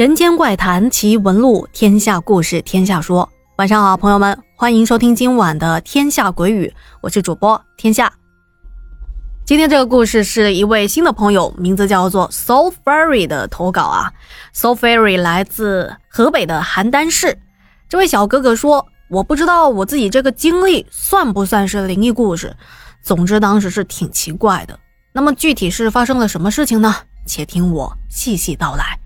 [0.00, 3.28] 人间怪谈奇闻录，天下故事天下说。
[3.56, 6.68] 晚上好，朋友们，欢迎收听今晚的《天下鬼语》，
[7.02, 8.10] 我是主播天下。
[9.44, 14.10] 今天这个故事是一位新的朋友，名字叫做 So Fairy 的投稿啊。
[14.54, 17.38] So Fairy 来自河北的邯郸市。
[17.86, 22.56] 这位小哥哥说：“我不知道我自己这个经历算不算是灵异故事，
[23.02, 24.80] 总之当时是挺奇怪的。
[25.12, 26.94] 那么具体是发生了什么事情呢？
[27.26, 28.98] 且听我细细道来。”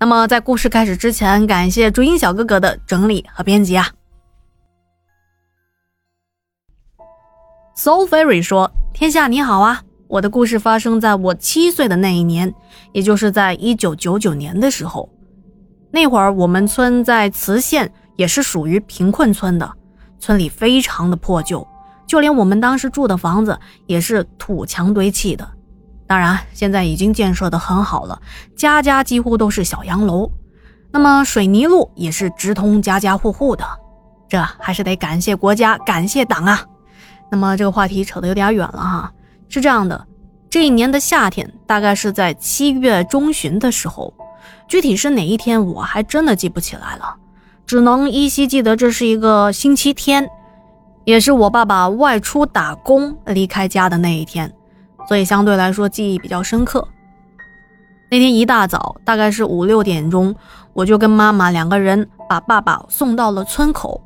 [0.00, 3.88] 那么，在故事开始之前，感谢朱茵小哥哥的整理和编辑啊。
[7.74, 12.54] So Fairy 说：“天下你好啊，我的故事发生在我七岁的那一年，
[12.92, 15.10] 也就是在一九九九年的时候。
[15.90, 19.72] 那会儿我们村在磁县，也是属于贫困村的，
[20.20, 21.66] 村里非常的破旧，
[22.06, 25.54] 就连我们当时住的房子也是土墙堆砌的。”
[26.08, 28.20] 当然，现在已经建设的很好了，
[28.56, 30.28] 家家几乎都是小洋楼。
[30.90, 33.64] 那么水泥路也是直通家家户户的，
[34.26, 36.64] 这还是得感谢国家，感谢党啊。
[37.30, 39.12] 那么这个话题扯得有点远了哈，
[39.50, 40.06] 是这样的，
[40.48, 44.14] 这一年的夏天大概是在七月中旬的时候，
[44.66, 47.16] 具体是哪一天我还真的记不起来了，
[47.66, 50.26] 只能依稀记得这是一个星期天，
[51.04, 54.50] 也是我爸爸外出打工离开家的那一天。
[55.08, 56.86] 所以相对来说记忆比较深刻。
[58.10, 60.34] 那天一大早，大概是五六点钟，
[60.74, 64.00] 我就跟妈妈两个人把爸爸送到了村口。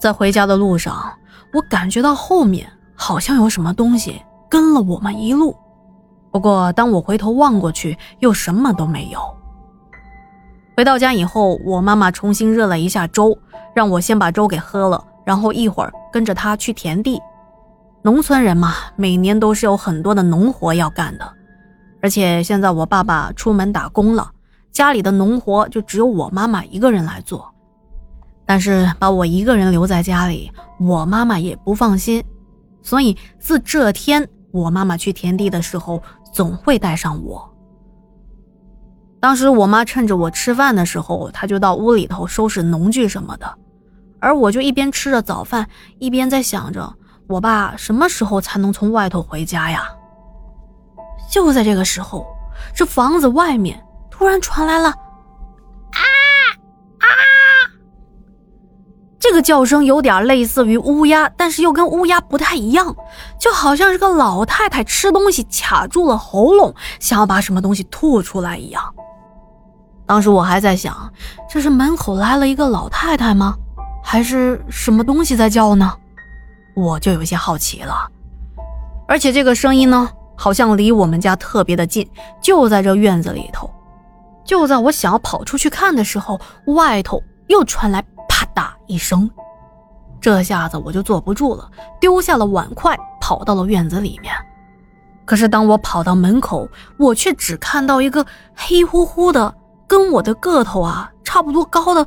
[0.00, 1.12] 在回家的路上，
[1.54, 5.56] 我感觉到后面好像有什么东西跟了我们一路。
[6.32, 9.20] 不过当我回头望过去，又什么都没有。
[10.76, 13.38] 回到家以后，我妈妈重新热了一下粥，
[13.74, 17.20] 让我先把粥给喝了，然后一会儿跟着她去田地。
[18.04, 21.32] 农村人嘛，每年都是有很多的农活要干的，
[22.00, 24.28] 而且现在我爸爸出门打工了，
[24.72, 27.48] 家里的农活就只有我妈妈一个人来做。
[28.44, 32.24] 但是把我一个人留在家里，我妈妈也不放心，
[32.82, 36.02] 所以自这天我妈妈去田地的时候，
[36.32, 37.48] 总会带上我。
[39.20, 43.46] 当时我妈趁着我吃饭的时候，她就到屋里头收拾农具什么的，
[44.18, 45.68] 而我就一边吃着早饭，
[46.00, 46.92] 一边在想着。
[47.32, 49.88] 我爸什么时候才能从外头回家呀？
[51.30, 52.26] 就在这个时候，
[52.74, 54.90] 这房子外面突然传来了
[55.96, 56.00] “啊
[56.98, 57.08] 啊”
[59.18, 62.94] 这个叫声，有点类似于乌鸦，但是又跟乌鸦不太一样，
[63.40, 68.94] 就好像是个老太太吃东西卡住了喉咙，想要把什么东西吐出来一样。
[70.04, 71.10] 当时我还在想，
[71.48, 73.56] 这是门口来了一个老太太吗？
[74.04, 75.94] 还是什么东西在叫呢？
[76.74, 78.10] 我就有些好奇了，
[79.06, 82.08] 而且这个声音呢，好像离我们家特别的近，
[82.40, 83.70] 就在这院子里头。
[84.44, 89.30] 就在我想要跑出去看的时候，外头又传来啪嗒一声，
[90.20, 94.34] 这下子我就坐不住了，丢下了碗筷，跑到了院子里面。
[95.24, 96.68] 可是当我跑到门口，
[96.98, 99.54] 我却只看到一个黑乎乎的、
[99.86, 102.04] 跟我的个头啊差不多高的，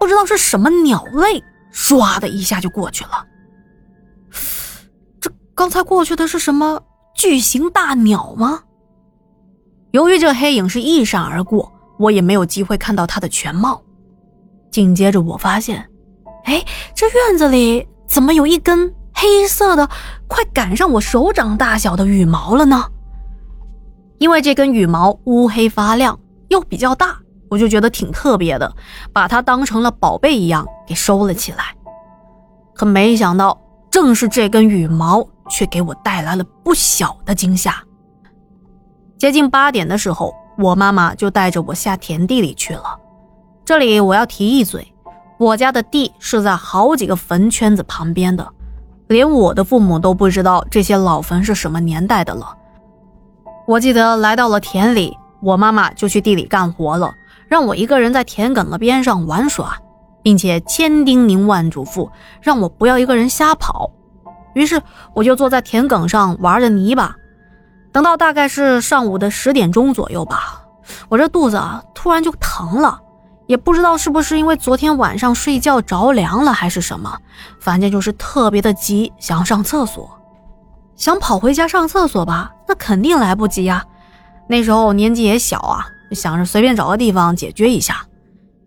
[0.00, 3.24] 不知道是什么鸟类，唰的一下就过去了。
[5.54, 6.82] 刚才过去的是什么
[7.14, 8.62] 巨型大鸟吗？
[9.90, 13.82] 由于这黑影是一闪而过，我也没有机会看到它的全貌。
[14.70, 15.90] 紧接着，我发现，
[16.44, 19.88] 哎，这院子里怎么有一根黑色的、
[20.28, 22.84] 快赶上我手掌大小的羽毛了呢？
[24.18, 26.18] 因为这根羽毛乌黑发亮，
[26.48, 27.18] 又比较大，
[27.50, 28.72] 我就觉得挺特别的，
[29.12, 31.74] 把它当成了宝贝一样给收了起来。
[32.74, 35.26] 可没想到，正是这根羽毛。
[35.50, 37.74] 却给我带来了不小的惊吓。
[39.18, 42.98] 接近八点的时候，我妈妈就带着我下田地里去了。
[43.64, 44.94] 这里我要提一嘴，
[45.38, 48.48] 我家的地是在好几个坟圈子旁边的，
[49.08, 52.56] 连我的父母都不知道这些老坟是什么年代的了。
[53.66, 57.12] 我记得来到了田里，我妈妈就去地里干活了，
[57.46, 59.76] 让我一个人在田埂的边上玩耍，
[60.22, 62.10] 并且千叮咛万嘱咐，
[62.40, 63.90] 让我不要一个人瞎跑。
[64.54, 64.80] 于是
[65.14, 67.14] 我就坐在田埂上玩着泥巴，
[67.92, 70.62] 等到大概是上午的十点钟左右吧，
[71.08, 73.00] 我这肚子啊突然就疼了，
[73.46, 77.18] 也不知道是不是因为昨天晚上睡觉着凉了还是什么，
[77.60, 80.10] 反正就是特别的急，想上厕所，
[80.96, 83.84] 想跑回家上厕所吧，那肯定来不及呀。
[84.48, 88.04] 那时候年纪也小啊，想着随便找个地方解决一下，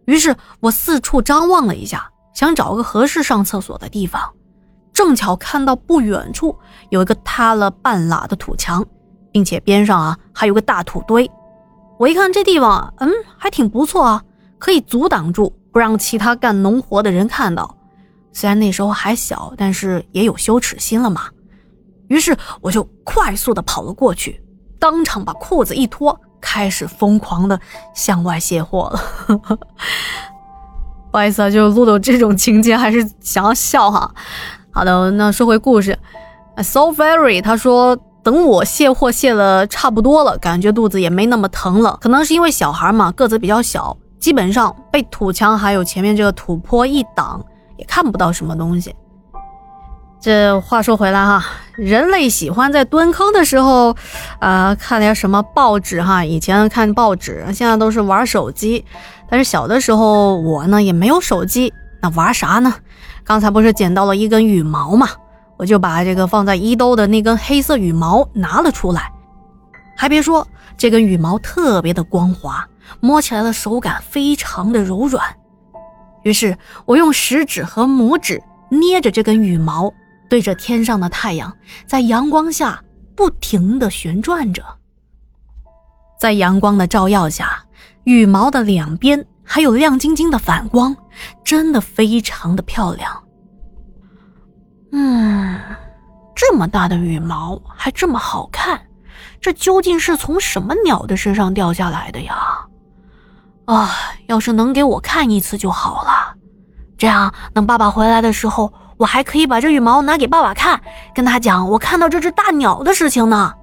[0.06, 4.22] 于是我四处张望了一下，想找个合适上厕所的地方。
[4.94, 6.56] 正巧看到不远处
[6.90, 8.86] 有一个塌了半拉的土墙，
[9.32, 11.30] 并且边上啊还有个大土堆，
[11.98, 14.24] 我一看这地方，嗯，还挺不错啊，
[14.60, 17.76] 可以阻挡住，不让其他干农活的人看到。
[18.32, 21.24] 虽然那时候还小，但是也有羞耻心了嘛。
[22.08, 24.44] 于是我就快速的跑了过去，
[24.80, 27.60] 当场把裤子一脱，开始疯狂的
[27.96, 29.00] 向外卸货了。
[31.12, 34.14] 不好意思啊，就录到这种情节，还是想要笑哈。
[34.74, 35.98] 好的，那说回故事
[36.58, 47.46] ，So Very 他说，等我卸货卸了差不多了，感觉肚子也没那么疼了，可能是因为小孩嘛，个子比较小，基本上被土墙还有前面这个土坡一挡，
[47.78, 48.96] 也看不到什么东西。
[50.20, 51.44] 这话说回来哈，
[51.76, 53.96] 人类喜欢在蹲坑的时候，
[54.40, 56.26] 啊，看点什么报纸哈。
[56.26, 58.84] 以前看报纸，现在都是玩手机。
[59.30, 62.76] 但是小的时候我呢也没有手机，那玩啥呢？
[63.24, 65.08] 刚才不是捡到了一根羽毛吗，
[65.56, 69.10] 我就把这个放在衣兜的那根黑色羽毛拿了出来。
[69.96, 70.46] 还别说，
[70.78, 72.68] 这根羽毛特别的光滑，
[73.00, 75.24] 摸起来的手感非常的柔软。
[76.24, 79.94] 于是我用食指和拇指捏着这根羽毛，
[80.30, 81.56] 对着天上的太阳，
[81.88, 82.84] 在阳光下
[83.16, 84.62] 不停的旋转着。
[86.20, 87.64] 在阳光的照耀下，
[88.04, 89.26] 羽毛的两边。
[89.44, 90.96] 还有亮晶晶的反光，
[91.44, 93.24] 真的非常的漂亮。
[94.92, 95.60] 嗯，
[96.36, 98.80] 这么大的羽毛还这么好看，
[99.42, 102.36] 这究竟是从什么鸟的身上掉下来的呀？
[103.66, 103.92] 啊，
[104.28, 106.36] 要是能给我看一次就好了，
[106.98, 110.82] 这样等爸爸回来的时候，我还可以把这羽毛拿给爸爸看，
[111.16, 113.54] 跟他讲我看到这只大鸟的事情呢。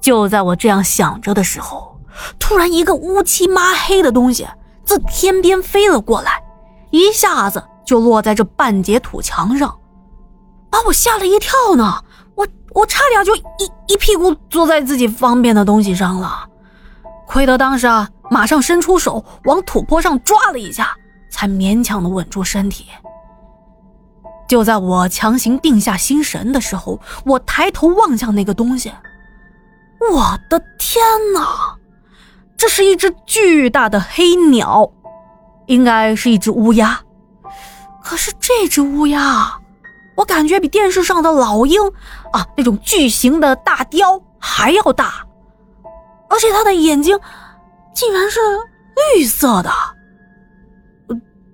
[0.00, 1.91] 就在我这样想着的时候。
[2.38, 4.46] 突然，一个乌漆抹黑的东西
[4.84, 6.42] 自天边飞了过来，
[6.90, 9.78] 一下子就落在这半截土墙上，
[10.70, 12.02] 把我吓了一跳呢。
[12.34, 13.42] 我我差点就一
[13.88, 16.48] 一屁股坐在自己方便的东西上了，
[17.26, 20.96] 亏得当时啊，马上伸出手往土坡上抓了一下，
[21.30, 22.86] 才勉强的稳住身体。
[24.48, 28.92] 就在我强行定下心神的时候，我抬头望向那个东西，
[30.12, 31.02] 我的天
[31.34, 31.71] 哪！
[32.62, 34.88] 这是一只巨大的黑鸟，
[35.66, 37.02] 应该是一只乌鸦。
[38.00, 39.52] 可是这只乌鸦，
[40.14, 41.80] 我感觉比电视上的老鹰
[42.32, 45.26] 啊那种巨型的大雕还要大，
[46.30, 47.18] 而且它的眼睛
[47.92, 48.38] 竟然是
[49.16, 49.72] 绿色的。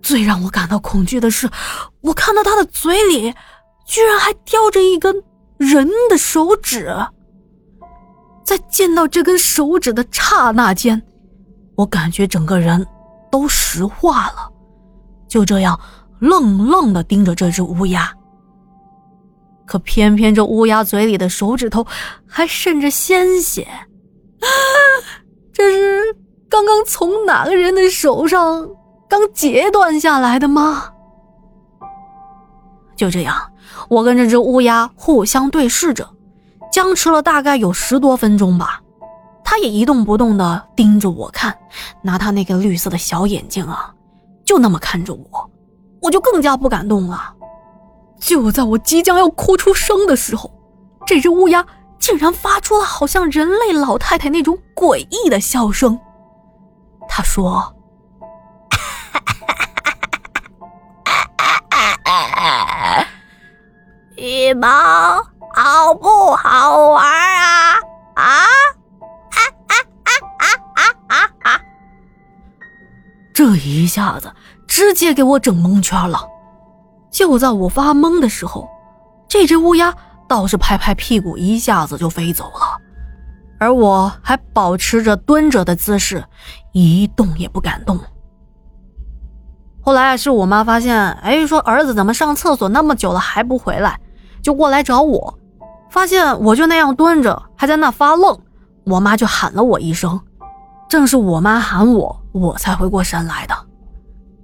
[0.02, 1.48] 最让我感到恐惧的是，
[2.02, 3.34] 我看到它的嘴里
[3.86, 5.22] 居然还叼着一根
[5.56, 6.94] 人的手指。
[8.48, 11.02] 在见到这根手指的刹那间，
[11.74, 12.86] 我感觉整个人
[13.30, 14.50] 都石化了，
[15.28, 15.78] 就这样
[16.18, 18.10] 愣愣的盯着这只乌鸦。
[19.66, 21.86] 可偏偏这乌鸦嘴里的手指头
[22.26, 23.68] 还渗着鲜血，
[25.52, 26.16] 这是
[26.48, 28.66] 刚刚从哪个人的手上
[29.06, 30.90] 刚截断下来的吗？
[32.96, 33.36] 就这样，
[33.90, 36.08] 我跟这只乌鸦互相对视着。
[36.70, 38.80] 僵持了大概有十多分钟吧，
[39.42, 41.56] 他也一动不动地盯着我看，
[42.02, 43.92] 拿他那个绿色的小眼睛啊，
[44.44, 45.50] 就那么看着我，
[46.02, 47.34] 我就更加不敢动了。
[48.20, 50.50] 就在我即将要哭出声的时候，
[51.06, 51.64] 这只乌鸦
[51.98, 55.98] 竟然发出了好像人类老太太那种诡异的笑声。
[57.08, 57.74] 他说
[64.16, 65.24] ：“羽毛。”
[66.58, 67.74] 好不好玩啊
[68.14, 69.38] 啊啊
[69.68, 69.72] 啊
[70.02, 70.42] 啊
[70.74, 71.60] 啊啊啊！
[73.32, 74.34] 这一下子
[74.66, 76.20] 直接给我整蒙圈了。
[77.12, 78.68] 就在我发懵的时候，
[79.28, 79.94] 这只乌鸦
[80.28, 82.76] 倒是拍拍屁股，一下子就飞走了，
[83.60, 86.24] 而我还保持着蹲着的姿势，
[86.72, 88.00] 一动也不敢动。
[89.80, 94.00] 后来是我妈发现，哎，说儿子怎么上厕所那么久了还不回来，
[94.42, 95.38] 就过来找我。
[95.90, 98.38] 发现我就那样蹲着，还在那发愣，
[98.84, 100.20] 我妈就喊了我一声。
[100.88, 103.54] 正是我妈喊我，我才回过神来的。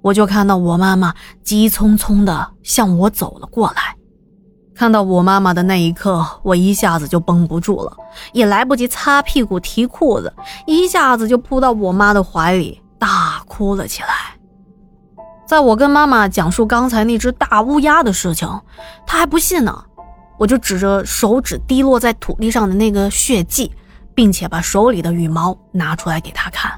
[0.01, 3.95] 我就看到我妈妈急匆匆地向我走了过来。
[4.75, 7.95] 看到我妈妈的那一刻，我一下子就绷不住了，
[8.33, 10.31] 也来不及擦屁股提裤子，
[10.67, 14.09] 一下子就扑到我妈的怀里，大哭了起来。
[15.47, 18.49] 在我跟妈妈讲述刚才那只大乌鸦的事情，
[19.07, 19.85] 她还不信呢。
[20.37, 23.71] 我就指着手指滴落在土地上的那个血迹，
[24.13, 26.71] 并且把手里的羽毛拿出来给他看。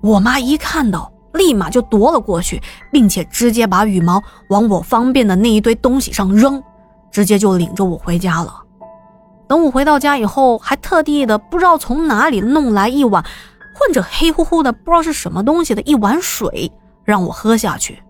[0.00, 6.62] 我妈一看到，立马就夺了过去，并且直接把羽毛往我方便的那一堆东西上扔，
[7.10, 8.62] 直接就领着我回家了。
[9.48, 13.24] 等我回到家以后，还特地的不知道从哪里弄来一碗
[13.74, 16.70] 混着黑乎乎的不知道是什么东西的一碗水
[17.02, 18.02] 让我喝下去。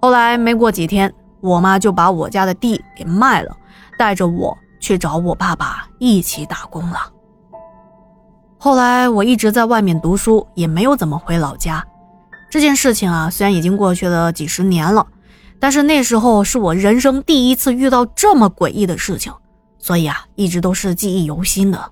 [0.00, 3.56] 后来没过几天，我妈就把我家的地给卖了，
[3.98, 6.98] 带着我去找我爸爸一起打工了。
[8.58, 11.84] 后来我一直在外面读书，也没有怎么回老家。
[12.50, 15.06] 这件事情啊，虽然已经过去了几十年了，
[15.58, 19.32] 但是那时候是我人生第一次遇到这么诡异的事情。
[19.78, 21.90] 所以啊，一直都是记忆犹新的，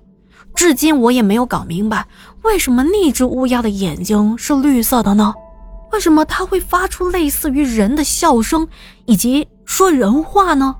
[0.53, 2.05] 至今我也没有搞明白，
[2.43, 5.33] 为什么那只乌鸦的眼睛是绿色的呢？
[5.99, 8.69] 为什么它会发出类似于人的笑声，
[9.05, 10.77] 以及说人话呢？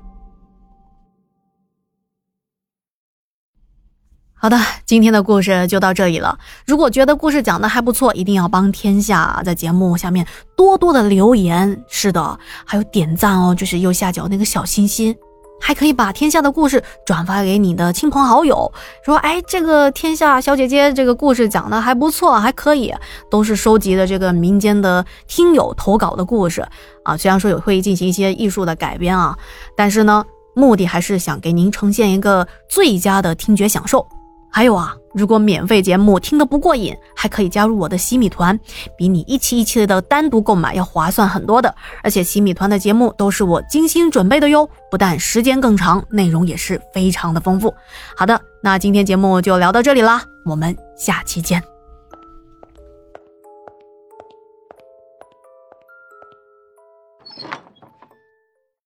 [4.32, 6.38] 好的，今天的故事就到这里了。
[6.64, 15.14] 如果觉得故事讲的还不错，一定要帮天下在节目下面多多的留言，是的，还有点赞哦，就是右下角那个小心心。
[15.70, 18.72] 还可以把天下的故事转发给你的亲朋好友，
[19.04, 22.92] 说：“哎，这个天下小姐姐这个故事讲的还不错，还可以，
[23.30, 26.66] 都是收集的这个民间的听友投稿的故事
[27.04, 27.16] 啊。
[27.16, 29.38] 虽然说有会进行一些艺术的改编啊，
[29.76, 30.24] 但是呢，
[30.56, 34.04] 目的还是想给您呈现一个最佳的听觉享受。”
[34.52, 38.58] 还有啊，如果免费节目听得不过瘾，还可以加入我的洗米团，
[38.96, 41.74] 比你一期一期的单独购买要划算很多的。
[42.02, 47.74] 而且洗米团的节目都是我精心准备的哟，不但时间更长，内容也是非常的丰富。
[48.16, 51.79] 好的，那今天节目就聊到这里啦，我们下期见。